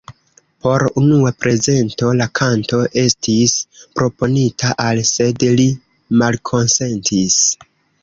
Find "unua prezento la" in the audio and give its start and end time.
1.01-2.27